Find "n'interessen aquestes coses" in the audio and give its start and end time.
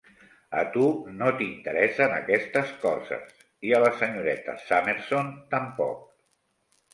1.41-3.45